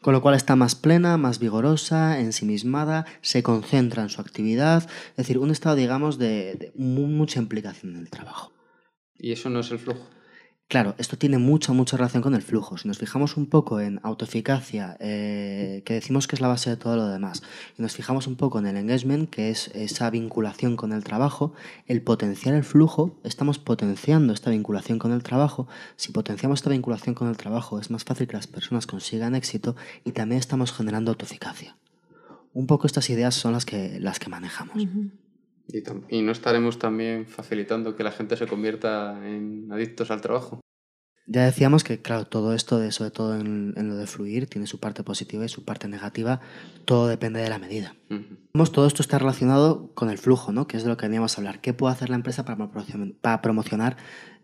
[0.07, 5.17] con lo cual está más plena, más vigorosa, ensimismada, se concentra en su actividad, es
[5.17, 8.53] decir, un estado, digamos, de, mucha implicación en el trabajo.
[9.19, 10.09] ¿Y eso no es el flujo?
[10.69, 12.77] Claro, esto tiene mucha, mucha relación con el flujo.
[12.77, 16.77] Si nos fijamos un poco en autoeficacia, eh, que decimos que es la base de
[16.77, 17.45] todo lo demás,
[17.79, 21.53] y nos fijamos un poco en el engagement, que es esa vinculación con el trabajo,
[21.87, 25.69] el potenciar el flujo, estamos potenciando esta vinculación con el trabajo.
[25.95, 29.77] Si potenciamos esta vinculación con el trabajo, es más fácil que las personas consigan éxito
[30.05, 31.77] y también estamos generando autoeficacia.
[32.55, 34.83] Un poco estas ideas son las que, las que manejamos.
[35.69, 40.61] Y, no estaremos también facilitando que la gente se convierta en adictos al trabajo.
[41.29, 44.79] Ya decíamos que, claro, todo esto, de, sobre todo en, lo de fluir, tiene su
[44.79, 46.41] parte positiva y su parte negativa.
[46.85, 47.97] Todo depende de la medida.
[48.73, 50.69] Todo esto está relacionado con el flujo, ¿no?
[50.69, 51.61] que es de lo que veníamos a hablar.
[51.61, 52.71] ¿Qué puede hacer la empresa para,
[53.21, 53.97] para promocionar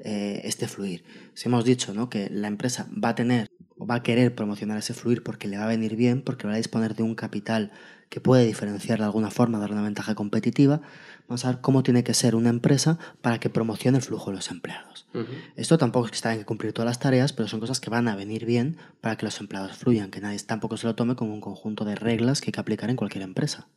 [0.04, 1.04] eh, este fluir?
[1.34, 2.10] Si hemos dicho ¿no?
[2.10, 5.58] que la empresa va a tener o va a querer promocionar ese fluir porque le
[5.58, 7.72] va a venir bien, porque va a disponer de un capital
[8.12, 10.82] que puede diferenciar de alguna forma, dar una ventaja competitiva,
[11.28, 14.36] vamos a ver cómo tiene que ser una empresa para que promocione el flujo de
[14.36, 15.08] los empleados.
[15.56, 18.08] Esto tampoco es que tengan que cumplir todas las tareas, pero son cosas que van
[18.08, 21.32] a venir bien para que los empleados fluyan, que nadie tampoco se lo tome como
[21.32, 23.68] un conjunto de reglas que hay que aplicar en cualquier empresa.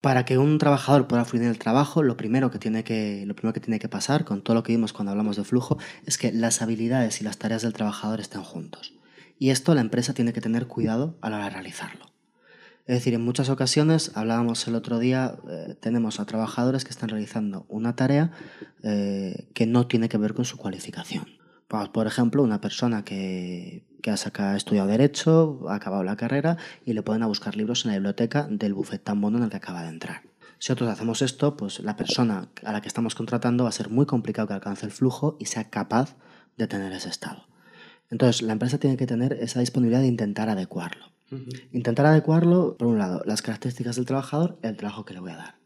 [0.00, 3.34] Para que un trabajador pueda fluir en el trabajo, lo primero, que tiene que, lo
[3.34, 6.16] primero que tiene que pasar, con todo lo que vimos cuando hablamos de flujo, es
[6.16, 8.94] que las habilidades y las tareas del trabajador estén juntos.
[9.38, 12.06] Y esto la empresa tiene que tener cuidado a la hora de realizarlo.
[12.86, 17.10] Es decir, en muchas ocasiones, hablábamos el otro día, eh, tenemos a trabajadores que están
[17.10, 18.32] realizando una tarea
[18.82, 21.26] eh, que no tiene que ver con su cualificación.
[21.68, 27.02] Por ejemplo, una persona que, que ha, estudiado Derecho, ha acabado la carrera y le
[27.02, 29.82] pueden a buscar libros en la biblioteca del buffet tan bueno en el que acaba
[29.82, 30.22] de entrar.
[30.58, 33.88] Si nosotros hacemos esto, pues la persona a la que estamos contratando va a ser
[33.88, 36.16] muy complicado que alcance el flujo y sea capaz
[36.58, 37.46] de tener ese estado.
[38.10, 41.06] Entonces, la empresa tiene que tener esa disponibilidad de intentar adecuarlo.
[41.72, 45.30] Intentar adecuarlo, por un lado, las características del trabajador y el trabajo que le voy
[45.30, 45.59] a dar.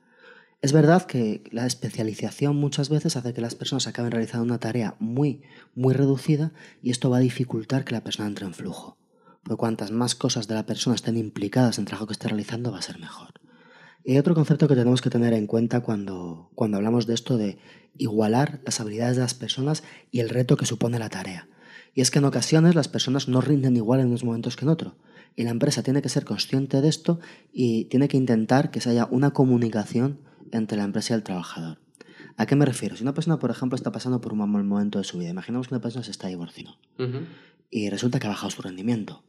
[0.65, 4.97] Es verdad que la especialización muchas veces hace que las personas acaben realizando una tarea
[4.99, 5.43] muy,
[5.75, 8.97] muy reducida y esto va a dificultar que la persona entre en flujo.
[9.43, 12.73] Porque cuantas más cosas de la persona estén implicadas en el trabajo que esté realizando,
[12.73, 13.35] va a ser mejor.
[14.05, 17.37] Y hay otro concepto que tenemos que tener en cuenta cuando, cuando hablamos de esto
[17.37, 17.59] de
[17.99, 21.47] igualar las habilidades de las personas y el reto que supone la tarea.
[21.93, 24.71] Y es que en ocasiones las personas no rinden igual en unos momentos que en
[24.71, 24.97] otro.
[25.37, 27.21] Y la empresa tiene que ser consciente de esto
[27.53, 30.21] y tiene que intentar que se haya una comunicación
[30.53, 31.79] entre la empresa y el trabajador.
[32.37, 32.97] ¿A qué me refiero?
[32.97, 35.69] Si una persona, por ejemplo, está pasando por un mal momento de su vida, imaginemos
[35.69, 36.77] que una persona se está divorciando
[37.71, 39.23] y resulta que ha bajado su rendimiento.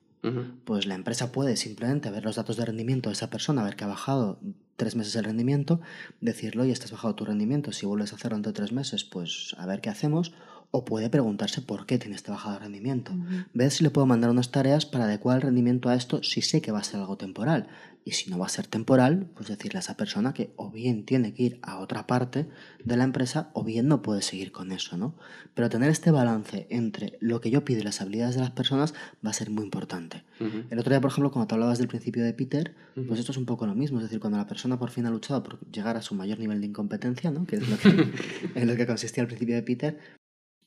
[0.63, 3.83] Pues la empresa puede simplemente ver los datos de rendimiento de esa persona, ver que
[3.83, 4.39] ha bajado
[4.75, 5.81] tres meses el rendimiento,
[6.19, 9.67] decirlo, oye, estás bajado tu rendimiento, si vuelves a hacerlo entre tres meses, pues a
[9.67, 10.33] ver qué hacemos,
[10.71, 13.11] o puede preguntarse por qué tiene este bajado rendimiento.
[13.53, 16.59] Ver si le puedo mandar unas tareas para adecuar el rendimiento a esto si sé
[16.59, 17.67] que va a ser algo temporal.
[18.07, 21.05] Y si no va a ser temporal, pues decirle a esa persona que o bien
[21.05, 22.47] tiene que ir a otra parte
[22.83, 25.15] de la empresa o bien no puede seguir con eso, ¿no?
[25.55, 28.93] Pero tener este balance entre lo que yo pido y las habilidades de las personas
[29.25, 30.23] va a ser muy importante.
[30.69, 32.75] El otro día, por ejemplo, cuando te hablabas del principio de Peter,
[33.07, 33.97] pues esto es un poco lo mismo.
[33.97, 36.61] Es decir, cuando la persona por fin ha luchado por llegar a su mayor nivel
[36.61, 37.47] de incompetencia, ¿no?
[37.47, 37.89] Que es lo que,
[38.55, 39.99] en lo que consistía el principio de Peter,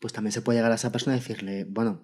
[0.00, 2.02] pues también se puede llegar a esa persona y decirle, bueno,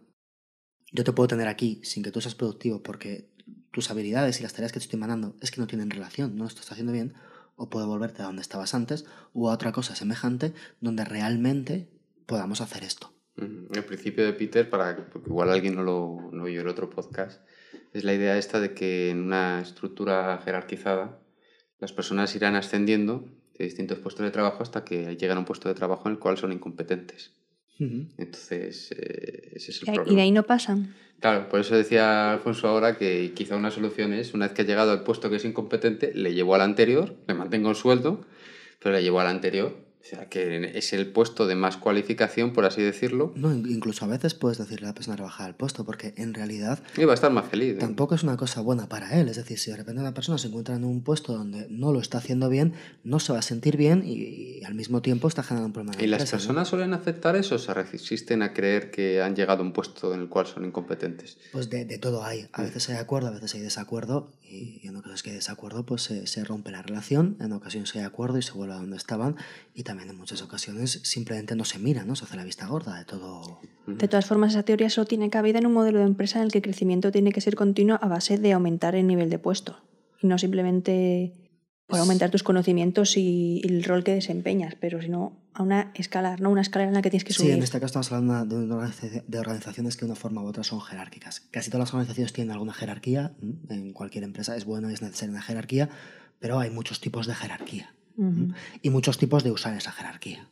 [0.93, 3.34] yo te puedo tener aquí sin que tú seas productivo porque
[3.75, 6.45] tus habilidades y las tareas que te estoy mandando es que no tienen relación, no
[6.45, 7.13] lo estás haciendo bien,
[7.57, 11.89] o puedo volverte a donde estabas antes o a otra cosa semejante donde realmente
[12.27, 13.13] podamos hacer esto.
[13.37, 17.43] El principio de Peter, para porque igual alguien no lo no vio el otro podcast,
[17.93, 21.19] es la idea esta de que en una estructura jerarquizada
[21.81, 25.69] las personas irán ascendiendo de distintos puestos de trabajo hasta que llegan a un puesto
[25.69, 27.35] de trabajo en el cual son incompetentes.
[27.79, 30.13] Entonces, eh, ese es el problema.
[30.13, 30.95] ¿Y de ahí no pasan?
[31.21, 34.65] Claro, por eso decía Alfonso ahora que quizá una solución es, una vez que ha
[34.65, 38.25] llegado al puesto que es incompetente, le llevo al anterior, le mantengo el sueldo,
[38.79, 42.67] pero le llevo al anterior o sea, que es el puesto de más cualificación, por
[42.67, 43.33] así decirlo.
[43.37, 46.35] No, incluso a veces puedes decirle a la persona a bajar al puesto, porque en
[46.35, 46.79] realidad...
[46.99, 47.77] Y va a estar más feliz.
[47.77, 47.79] ¿eh?
[47.79, 49.31] Tampoco es una cosa buena para él.
[49.31, 52.01] Es decir, si de repente una persona se encuentra en un puesto donde no lo
[52.01, 55.69] está haciendo bien, no se va a sentir bien y, al mismo tiempo está generando
[55.69, 56.03] un problema.
[56.03, 59.67] ¿Y las personas suelen aceptar eso o se resisten a creer que han llegado a
[59.67, 61.39] un puesto en el cual son incompetentes?
[61.51, 62.47] Pues de, de todo hay.
[62.53, 66.03] A veces hay acuerdo, a veces hay desacuerdo y en ocasiones que hay desacuerdo pues
[66.03, 69.37] se, se rompe la relación, en ocasiones hay acuerdo y se vuelve a donde estaban
[69.75, 72.17] y también en muchas ocasiones simplemente no se mira, ¿no?
[72.17, 73.61] Se hace la vista gorda de todo.
[73.87, 76.53] De todas formas, esa teoría solo tiene cabida en un modelo de empresa en el
[76.53, 79.77] que el crecimiento tiene que ser continuo a base de aumentar el nivel de puesto.
[80.23, 81.33] Y no simplemente
[81.87, 86.37] Por aumentar tus conocimientos y el rol que desempeñas, pero si no, a una escala,
[86.39, 87.51] no una escala en la que tienes que subir.
[87.51, 90.47] Sí, en este caso estamos hablando de, organizaci- de organizaciones que de una forma u
[90.47, 91.41] otra son jerárquicas.
[91.51, 93.35] Casi todas las organizaciones tienen alguna jerarquía,
[93.69, 95.91] en cualquier empresa es bueno y es necesaria una jerarquía,
[96.41, 97.95] pero hay muchos tipos de jerarquía
[98.83, 100.49] Y muchos tipos de usar esa jerarquía.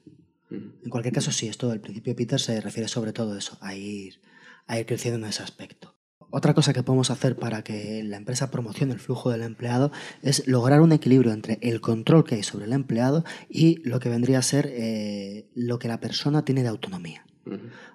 [0.51, 0.72] Ujú.
[0.85, 3.57] En cualquier caso, sí, esto del principio de Peter se refiere sobre todo a eso,
[3.61, 4.20] a ir,
[4.66, 5.94] a ir creciendo en ese aspecto.
[6.35, 10.48] Otra cosa que podemos hacer para que la empresa promocione el flujo del empleado es
[10.48, 14.38] lograr un equilibrio entre el control que hay sobre el empleado y lo que vendría
[14.38, 17.27] a ser eh, lo que la persona tiene de autonomía.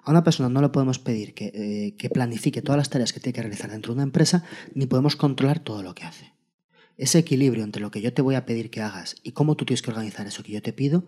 [0.04, 3.18] A una persona no le podemos pedir que, eh, que planifique todas las tareas que
[3.18, 6.32] tiene que realizar dentro de una empresa, ni podemos controlar todo lo que hace.
[6.98, 9.64] Ese equilibrio entre lo que yo te voy a pedir que hagas y cómo tú
[9.64, 11.04] tienes que organizar eso que yo te pido,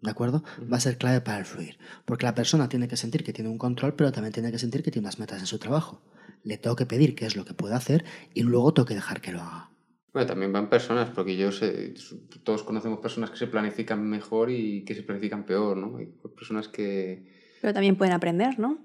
[0.00, 0.42] ¿de acuerdo?
[0.72, 1.76] Va a ser clave para el fluir.
[2.06, 4.82] Porque la persona tiene que sentir que tiene un control, pero también tiene que sentir
[4.82, 6.00] que tiene unas metas en su trabajo.
[6.44, 9.20] Le tengo que pedir qué es lo que puede hacer y luego tengo que dejar
[9.20, 9.70] que lo haga.
[10.14, 11.92] Bueno, también van personas, porque yo sé,
[12.42, 15.98] todos conocemos personas que se planifican mejor y que se planifican peor, ¿no?
[15.98, 17.26] Hay personas que...
[17.60, 18.78] Pero también pueden aprender, ¿no?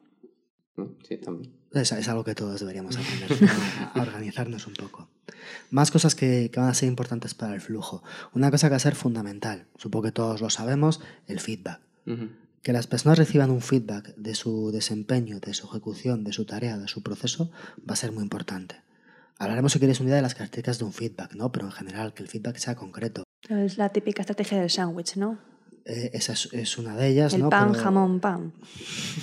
[0.75, 0.95] ¿no?
[1.07, 1.58] Sí, también.
[1.73, 3.47] Es, es algo que todos deberíamos aprender ¿no?
[3.47, 5.09] a, a organizarnos un poco.
[5.69, 8.03] Más cosas que, que van a ser importantes para el flujo.
[8.33, 11.79] Una cosa que va a ser fundamental, supongo que todos lo sabemos, el feedback.
[12.63, 16.77] Que las personas reciban un feedback de su desempeño, de su ejecución, de su tarea,
[16.77, 17.51] de su proceso,
[17.87, 18.81] va a ser muy importante.
[19.37, 21.51] Hablaremos, si queréis, un día de las características de un feedback, ¿no?
[21.51, 23.23] Pero en general, que el feedback sea concreto.
[23.47, 25.37] Es la típica estrategia del sándwich, ¿no?
[25.85, 27.49] Eh, esa es, es una de ellas, El ¿no?
[27.49, 28.53] pan, Pero, jamón, pan.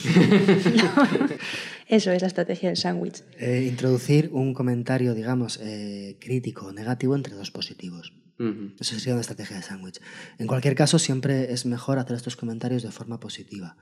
[1.89, 3.23] Eso es la estrategia del sándwich.
[3.39, 8.13] eh, introducir un comentario, digamos, eh, crítico o negativo entre dos positivos.
[8.39, 8.73] Ujú.
[8.79, 10.01] Eso sería una estrategia de sándwich.
[10.39, 13.77] En cualquier caso, siempre es mejor hacer estos comentarios de forma positiva.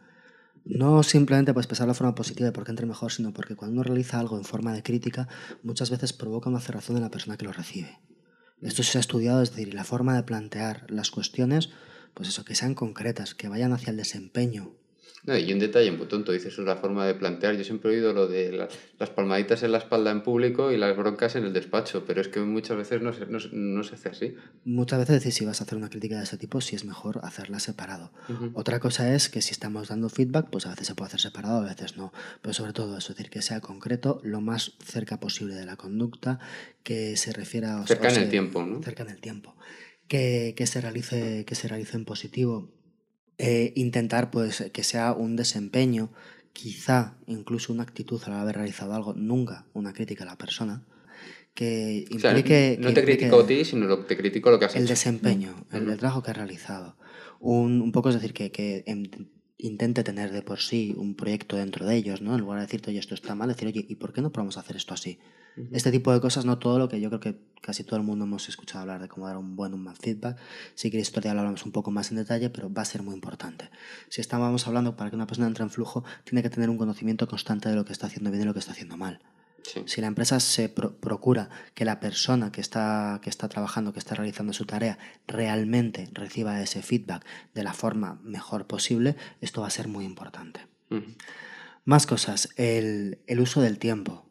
[0.66, 3.82] No simplemente pues pensar de forma positiva y porque entre mejor, sino porque cuando uno
[3.82, 5.28] realiza algo en forma de crítica,
[5.62, 7.98] muchas veces provoca una cerrazón en la persona que lo recibe.
[8.62, 11.70] Esto se ha estudiado, es decir, la forma de plantear las cuestiones,
[12.14, 14.72] pues eso, que sean concretas, que vayan hacia el desempeño.
[15.27, 17.57] No, y un detalle muy tonto, dices, es la forma de plantear.
[17.57, 20.77] Yo siempre he oído lo de la- las palmaditas en la espalda en público y
[20.77, 23.94] las broncas en el despacho, pero es que muchas veces no se, no, no se
[23.94, 24.37] hace así.
[24.66, 27.20] Muchas veces decir si vas a hacer una crítica de ese tipo, si es mejor
[27.22, 28.12] hacerla separado.
[28.29, 28.50] Ujú.
[28.53, 31.57] Otra cosa es que si estamos dando feedback, pues a veces se puede hacer separado,
[31.62, 32.12] a veces no.
[32.42, 35.77] Pero sobre todo eso, es decir, que sea concreto, lo más cerca posible de la
[35.77, 36.38] conducta,
[36.83, 38.83] que se refiera o Cerca o en el tiempo, ¿no?
[38.83, 39.55] Cerca en el tiempo.
[40.09, 42.71] Que, que se realice, que se realice en positivo.
[43.38, 46.12] Eh, intentar pues que sea un desempeño,
[46.53, 50.87] quizá incluso una actitud al haber realizado algo, nunca una crítica a la persona.
[51.55, 52.77] Que O sea, implique.
[52.81, 54.83] no que te implique- critico a ti, sino lo, te critico lo que has el
[54.85, 54.90] hecho.
[54.93, 55.93] desempeño, el, Ujú.
[55.93, 56.97] el trabajo que ha realizado.
[57.40, 59.09] Un, un poco es decir, que, que em-
[59.59, 62.35] intente tener de por sí un proyecto dentro de ellos, ¿no?
[62.35, 64.57] En lugar de decirte, oye, esto está mal, decir, oye, ¿y por qué no probamos
[64.57, 65.19] a hacer esto así?
[65.71, 68.25] Este tipo de cosas, no todo lo que yo creo que casi todo el mundo
[68.25, 70.37] hemos escuchado hablar de cómo dar un buen, un mal feedback.
[70.75, 73.03] Si queréis, otro día lo hablamos un poco más en detalle, pero va a ser
[73.03, 73.71] muy importante.
[74.09, 77.29] Si estábamos hablando para que una persona entre en flujo, tiene que tener un conocimiento
[77.29, 79.21] constante de lo que está haciendo bien y lo que está haciendo mal.
[79.62, 79.83] Sí.
[79.87, 83.99] Si la empresa se pro- procura que la persona que está, que está trabajando, que
[83.99, 89.69] está realizando su tarea, realmente reciba ese feedback de la forma mejor posible, esto va
[89.69, 90.67] a ser muy importante.
[91.87, 94.29] Más cosas, el, el uso del tiempo.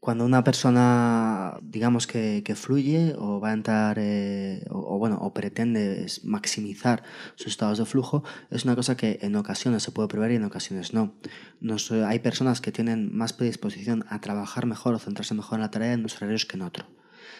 [0.00, 5.18] Cuando una persona, digamos que, que fluye o va a entrar, eh, o, o bueno,
[5.20, 7.02] o pretende maximizar
[7.34, 10.44] sus estados de flujo, es una cosa que en ocasiones se puede prever y en
[10.44, 11.14] ocasiones no.
[11.60, 15.62] Nos, eh, hay personas que tienen más predisposición a trabajar mejor o centrarse mejor en
[15.62, 16.86] la tarea en unos horarios que en otro.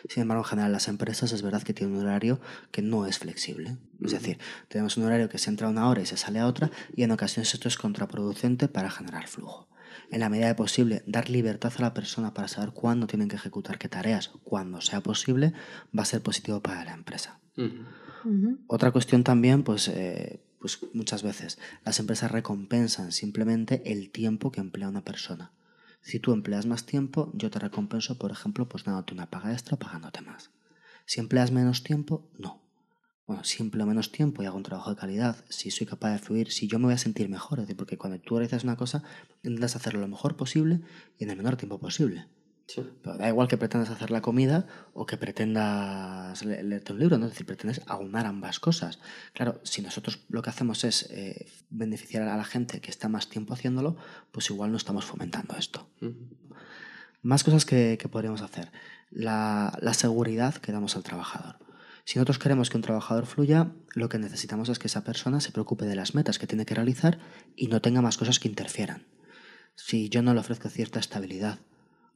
[0.09, 2.41] Sin embargo, en general las empresas es verdad que tienen un horario
[2.71, 3.77] que no es flexible.
[4.05, 6.47] Es decir, tenemos un horario que se entra a una hora y se sale a
[6.47, 9.69] otra y en ocasiones esto es contraproducente para generar flujo.
[10.11, 13.37] En la medida de posible, dar libertad a la persona para saber cuándo tienen que
[13.37, 15.53] ejecutar qué tareas, cuando sea posible,
[15.97, 17.41] va a ser positivo para la empresa.
[18.67, 24.61] Otra cuestión también, pues, eh, pues muchas veces las empresas recompensan simplemente el tiempo que
[24.61, 25.53] emplea una persona.
[26.01, 29.75] Si tú empleas más tiempo, yo te recompenso, por ejemplo, pues dándote una paga extra
[29.75, 30.51] o pagándote más.
[31.05, 32.63] Si empleas menos tiempo, no.
[33.29, 36.19] Bueno, si empleo menos tiempo y hago un trabajo de calidad, si soy capaz de
[36.19, 38.75] fluir, si yo me voy a sentir mejor, es decir, porque cuando tú realizas una
[38.77, 39.03] cosa,
[39.43, 40.81] intentas hacerlo lo mejor posible
[41.19, 42.27] y en el menor tiempo posible.
[42.67, 42.83] Sí.
[43.03, 47.19] Pero da igual que pretendas hacer la comida o que pretendas le- leerte un libro,
[47.19, 47.27] ¿no?
[47.27, 48.99] Es decir, pretendes aunar ambas cosas.
[49.35, 53.29] Claro, si nosotros lo que hacemos es eh, beneficiar a la gente que está más
[53.29, 53.97] tiempo haciéndolo,
[54.33, 55.87] pues igual no estamos fomentando esto.
[57.23, 58.71] Más cosas que, que podríamos hacer.
[59.11, 61.57] La, la seguridad que damos al trabajador.
[62.09, 65.53] Si nosotros queremos que un trabajador fluya, lo que necesitamos es que esa persona se
[65.53, 67.19] preocupe de las metas que tiene que realizar
[67.55, 69.05] y no tenga más cosas que interfieran.
[69.75, 71.59] Si yo no le ofrezco cierta estabilidad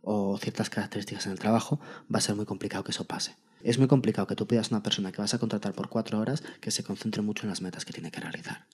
[0.00, 3.36] o ciertas características en el trabajo, va a ser muy complicado que eso pase.
[3.62, 6.18] Es muy complicado que tú pidas a una persona que vas a contratar por cuatro
[6.18, 8.64] horas que se concentre mucho en las metas que tiene que realizar.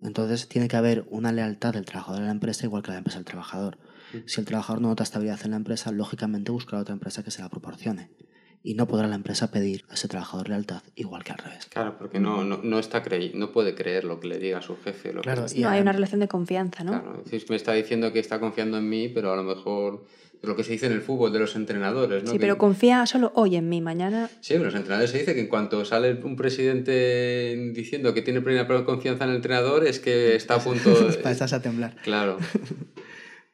[0.00, 3.18] Entonces tiene que haber una lealtad del trabajador a la empresa igual que la empresa
[3.18, 3.80] al trabajador.
[4.26, 7.42] Si el trabajador no nota estabilidad en la empresa, lógicamente buscará otra empresa que se
[7.42, 8.12] la proporcione
[8.62, 11.66] y no podrá la empresa pedir a ese trabajador lealtad igual que al revés.
[11.66, 13.02] Claro, porque no, no, no está
[13.34, 15.12] no puede creer lo que le diga a su jefe.
[15.12, 16.90] Lo claro, no hay una relación de confianza, ¿no?
[16.92, 20.04] Claro, me está diciendo que está confiando en mí, pero a lo mejor
[20.42, 22.32] lo que se dice en el fútbol de los entrenadores, ¿no?
[22.32, 24.30] Sí, pero confía solo hoy en mí, mañana...
[24.40, 28.66] Sí, los entrenadores se dice que en cuanto sale un presidente diciendo que tiene plena
[28.84, 30.90] confianza en el entrenador es que está a punto...
[31.10, 31.30] De...
[31.30, 31.96] Estás a temblar.
[32.02, 32.38] Claro.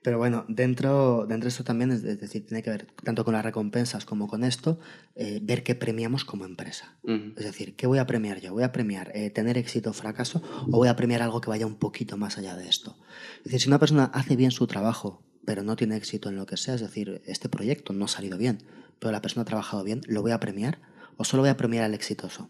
[0.06, 3.44] Pero bueno, dentro, dentro de esto también, es decir, tiene que ver tanto con las
[3.44, 4.78] recompensas como con esto,
[5.16, 6.94] eh, ver qué premiamos como empresa.
[7.02, 8.52] Es decir, ¿qué voy a premiar yo?
[8.52, 10.40] ¿Voy a premiar eh, tener éxito o fracaso
[10.70, 12.96] o voy a premiar algo que vaya un poquito más allá de esto?
[13.38, 16.46] Es decir, si una persona hace bien su trabajo, pero no tiene éxito en lo
[16.46, 18.62] que sea, es decir, este proyecto no ha salido bien,
[19.00, 20.78] pero la persona ha trabajado bien, ¿lo voy a premiar
[21.16, 22.48] o solo voy a premiar al exitoso?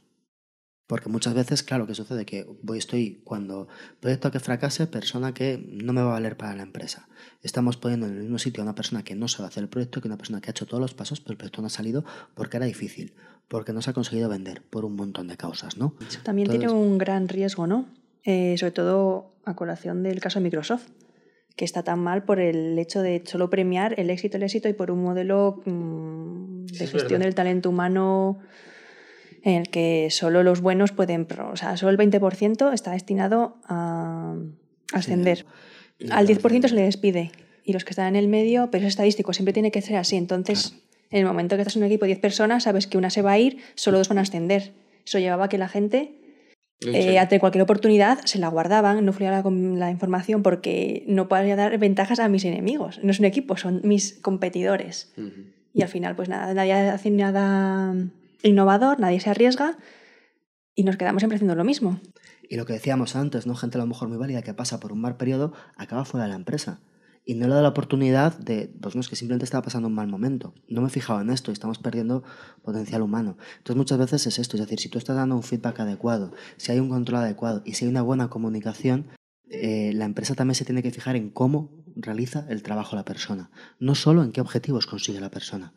[0.87, 3.67] Porque muchas veces, claro, que sucede que voy, estoy cuando
[4.01, 7.09] proyecto que fracase, persona que no me va a valer para la empresa.
[7.43, 10.01] Estamos poniendo en el mismo sitio a una persona que no sabe hacer el proyecto
[10.01, 12.05] que una persona que ha hecho todos los pasos, pero el proyecto no ha salido
[12.35, 13.15] porque era difícil,
[13.49, 15.97] porque no se ha conseguido vender por un montón de causas, ¿no?
[16.23, 17.89] También tiene un gran riesgo, ¿no?
[18.23, 20.89] Eh, sobre todo a colación del caso de Microsoft,
[21.57, 24.73] que está tan mal por el hecho de solo premiar el éxito, el éxito y
[24.73, 28.39] por un modelo mmm, de gestión del talento humano
[29.47, 34.35] en el que solo los buenos pueden, o sea, solo el 20% está destinado a
[34.93, 35.47] ascender.
[36.11, 37.31] Al 10% se le despide
[37.63, 40.17] y los que están en el medio, pero es estadístico, siempre tiene que ser así.
[40.17, 40.75] Entonces,
[41.11, 43.23] en el momento que estás en un equipo de 10 personas, sabes que una se
[43.23, 44.73] va a ir, solo dos van a ascender.
[45.07, 46.19] Eso llevaba a que la gente,
[46.85, 51.55] eh, ante cualquier oportunidad, se la guardaban, no fluía la, la, información porque no podía
[51.55, 52.99] dar ventajas a mis enemigos.
[53.05, 55.15] No es un equipo, son mis competidores.
[55.73, 57.95] Y al final, pues nada, nadie hace nada
[58.43, 59.79] innovador, nadie se arriesga
[60.75, 62.01] y nos quedamos siempre haciendo lo mismo.
[62.49, 63.55] Y lo que decíamos antes, ¿no?
[63.55, 66.31] Gente a lo mejor muy válida que pasa por un mal periodo, acaba fuera de
[66.31, 66.81] la empresa.
[67.29, 69.95] Y no le da la oportunidad de, pues no, es que simplemente estaba pasando un
[69.95, 70.55] mal momento.
[70.69, 72.23] No me he en esto y estamos perdiendo
[72.63, 73.37] potencial humano.
[73.59, 76.71] Entonces muchas veces es esto, es decir, si tú estás dando un feedback adecuado, si
[76.71, 79.09] hay un control adecuado y si hay una buena comunicación,
[79.49, 83.51] eh, la empresa también se tiene que fijar en cómo realiza el trabajo la persona,
[83.81, 85.73] no solo en qué objetivos consigue la persona.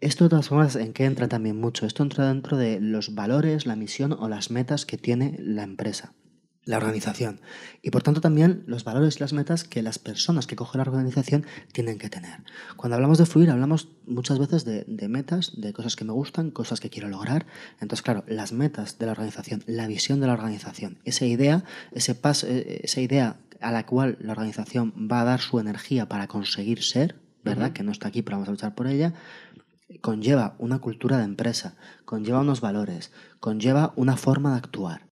[0.00, 1.86] Esto de todas formas, ¿en qué entra también mucho?
[1.86, 6.12] Esto entra dentro de los valores, la misión o las metas que tiene la empresa,
[6.64, 7.40] la organización.
[7.80, 10.90] Y por tanto también los valores y las metas que las personas que cogen la
[10.90, 12.42] organización tienen que tener.
[12.76, 16.80] Cuando hablamos de fluir, hablamos muchas veces de, metas, de cosas que me gustan, cosas
[16.80, 17.46] que quiero lograr.
[17.80, 22.14] Entonces, claro, las metas de la organización, la visión de la organización, esa idea, ese
[22.14, 26.26] paso, e, esa idea a la cual la organización va a dar su energía para
[26.26, 27.72] conseguir ser, ¿verdad?
[27.72, 29.14] Que no está aquí, pero vamos a luchar por ella,
[30.00, 35.06] conlleva una cultura de empresa, conlleva unos valores, conlleva una forma de actuar.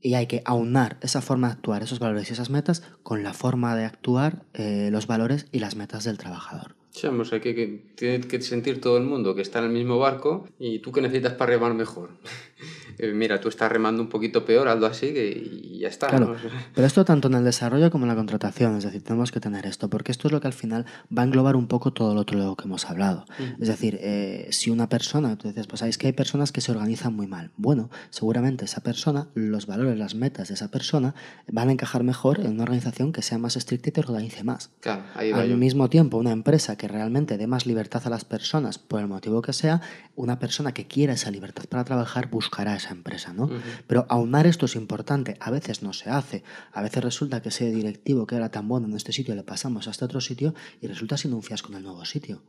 [0.00, 3.34] Y hay que aunar esa forma de actuar, esos valores y esas metas con la
[3.34, 6.76] forma de actuar, eh, los valores y las metas del trabajador.
[6.90, 9.72] Sí, vamos, hay que, que, tiene que sentir todo el mundo que está en el
[9.72, 12.10] mismo barco y tú que necesitas para remar mejor.
[12.98, 16.08] Eh, mira, tú estás remando un poquito peor, algo así y ya está.
[16.08, 16.36] Claro,
[16.74, 19.66] pero esto tanto en el desarrollo como en la contratación, es decir, tenemos que tener
[19.66, 22.22] esto, porque esto es lo que al final va a englobar un poco todo lo
[22.22, 23.24] otro que hemos hablado.
[23.60, 26.72] Es decir, eh, si una persona, tú dices, pues sabéis que hay personas que se
[26.72, 27.52] organizan muy mal.
[27.56, 31.14] Bueno, seguramente esa persona, los valores, las metas de esa persona
[31.46, 34.70] van a encajar mejor en una organización que sea más estricta y te organice más.
[34.80, 38.24] Claro, ahí va Al mismo tiempo, una empresa que realmente dé más libertad a las
[38.24, 39.80] personas, por el motivo que sea,
[40.16, 43.50] una persona que quiera esa libertad para trabajar buscará esa empresa, ¿no?
[43.86, 47.70] Pero aunar esto es importante, a veces no se hace, a veces resulta que ese
[47.70, 50.86] directivo que era tan bueno en este sitio le pasamos a este otro sitio y
[50.86, 52.42] resulta siendo un fiasco en el nuevo sitio.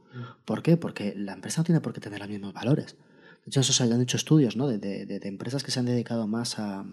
[0.46, 0.78] ¿Por qué?
[0.78, 2.96] Porque la empresa no tiene por qué tener los mismos valores.
[3.50, 4.68] Hecho, eso se han hecho estudios ¿no?
[4.68, 6.86] de empresas que se han dedicado más a,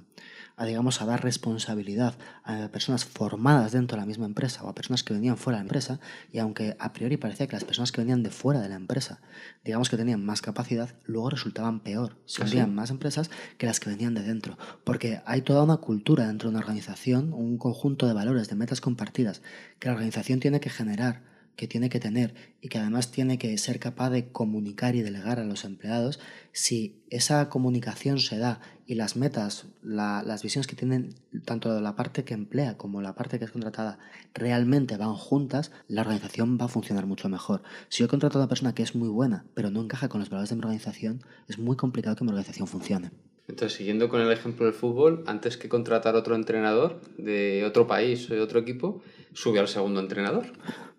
[0.57, 2.15] a, digamos, a dar responsabilidad
[2.45, 5.65] a personas formadas dentro de la misma empresa o a personas que venían fuera de
[5.65, 6.01] la empresa,
[6.33, 9.21] y aunque a priori parecía que las personas que venían de fuera de la empresa,
[9.65, 13.91] digamos que tenían más capacidad, luego resultaban peor, se ¿Ah, más empresas que las que
[13.91, 18.15] venían de dentro, porque hay toda una cultura dentro de una organización, un conjunto de
[18.15, 19.43] valores, de metas compartidas,
[19.79, 23.57] que la organización tiene que generar que tiene que tener y que además tiene que
[23.59, 26.21] ser capaz de comunicar y delegar a los empleados,
[26.53, 32.25] si esa comunicación se da y las metas, las visiones que tienen tanto la parte
[32.25, 33.99] que emplea como la parte que es contratada
[34.35, 37.63] realmente van juntas, la organización va a funcionar mucho mejor.
[37.89, 40.31] Si yo contrato a una persona que es muy buena, pero no encaja con los
[40.31, 43.11] valores de mi organización, es muy complicado que mi organización funcione.
[43.49, 48.29] Entonces, siguiendo con el ejemplo del fútbol, antes que contratar otro entrenador de otro país
[48.29, 49.03] o de otro equipo,
[49.35, 50.47] sube al segundo entrenador.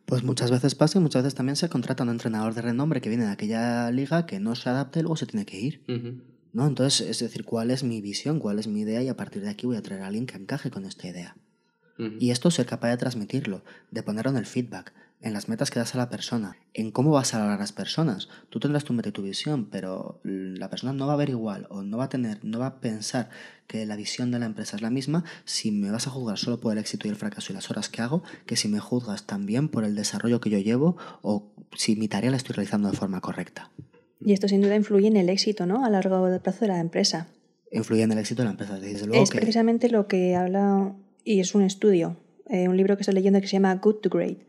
[0.08, 3.10] Pues muchas veces pasa y muchas veces también se contrata un entrenador de renombre que
[3.10, 5.84] viene de aquella liga que no se adapte y luego se tiene que ir.
[6.54, 6.66] ¿no?
[6.66, 9.50] Entonces, es decir, cuál es mi visión, cuál es mi idea y a partir de
[9.50, 11.36] aquí voy a traer a alguien que encaje con esta idea.
[12.20, 15.80] Y esto ser capaz de transmitirlo, de ponerlo en el feedback, en las metas que
[15.80, 18.30] das a la persona, en cómo vas a hablar a las personas.
[18.50, 21.66] Tú tendrás tu meta y tu visión, pero la persona no va a ver igual
[21.70, 23.30] o no va a tener, no va a pensar
[23.66, 26.60] que la visión de la empresa es la misma si me vas a juzgar solo
[26.60, 29.26] por el éxito y el fracaso y las horas que hago, que si me juzgas
[29.26, 32.98] también por el desarrollo que yo llevo o si mi tarea la estoy realizando de
[32.98, 33.72] forma correcta.
[34.20, 35.84] Y esto sin duda influye en el éxito, ¿no?
[35.84, 37.28] A largo plazo de la empresa.
[37.72, 38.80] Influye en el éxito de la empresa.
[38.80, 42.96] Desde luego Es que precisamente lo que habla, y es un estudio, eh, un libro
[42.96, 44.40] que estoy leyendo que se llama Good to Great.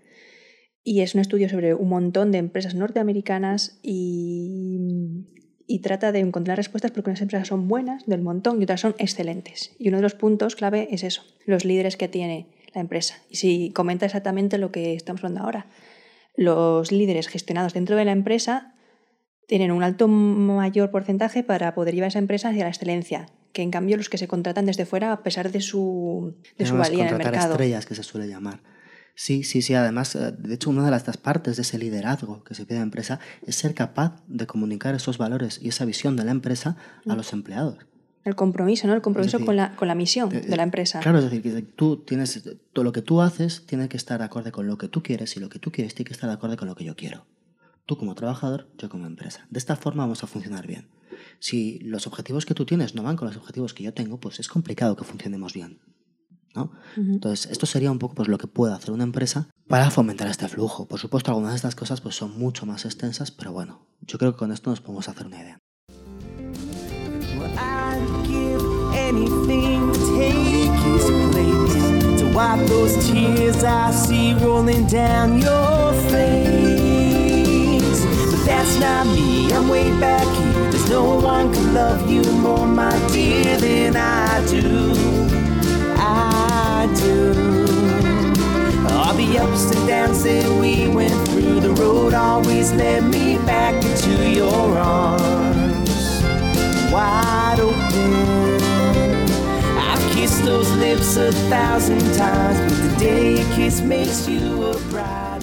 [0.89, 4.79] Y es un estudio sobre un montón de empresas norteamericanas y,
[5.67, 8.95] y trata de encontrar respuestas porque unas empresas son buenas del montón y otras son
[8.97, 9.77] excelentes.
[9.79, 13.19] Y uno de los puntos clave es eso, los líderes que tiene la empresa.
[13.29, 15.67] Y si comenta exactamente lo que estamos hablando ahora.
[16.37, 18.73] Los líderes gestionados dentro de la empresa
[19.47, 23.71] tienen un alto mayor porcentaje para poder llevar esa empresa hacia la excelencia, que en
[23.71, 27.13] cambio los que se contratan desde fuera a pesar de su, de su valía en
[27.13, 27.53] el mercado.
[27.53, 28.61] estrellas, que se suele llamar.
[29.21, 29.75] Sí, sí, sí.
[29.75, 32.83] Además, eh, de hecho, una de las partes de ese liderazgo que se pide en
[32.83, 36.77] la empresa es ser capaz de comunicar esos valores y esa visión de la empresa
[37.05, 37.79] a los empleados.
[38.25, 38.95] El compromiso, ¿no?
[38.95, 41.01] El compromiso decir, con, la, con la misión Eh, de la empresa.
[41.01, 44.53] Claro, es decir, que tú tienes, todo lo que tú haces tiene que estar acorde
[44.53, 46.69] con lo que tú quieres y lo que tú quieres tiene que estar acorde con
[46.69, 47.27] lo que yo quiero.
[47.87, 49.49] Tú como trabajador, yo como empresa.
[49.51, 50.87] De esta forma vamos a funcionar bien.
[51.41, 54.39] Si los objetivos que tú tienes no van con los objetivos que yo tengo, pues
[54.39, 55.81] es complicado que funcionemos bien.
[56.55, 56.71] ¿No?
[56.97, 57.13] Ujú.
[57.15, 60.49] Entonces, esto sería un poco pues, lo que puede hacer una empresa para fomentar este
[60.49, 60.87] flujo.
[60.87, 64.33] Por supuesto, algunas de estas cosas pues, son mucho más extensas, pero bueno, yo creo
[64.33, 65.59] que con esto nos podemos hacer una idea.
[67.39, 67.53] Well,
[86.97, 87.33] do.
[88.91, 93.75] All the ups and downs that we went through, the road always led me back
[93.85, 95.69] into your arms
[96.93, 98.63] wide open.
[99.79, 104.79] I've kissed those lips a thousand times, but the day a kiss makes you a
[104.91, 105.38] bride.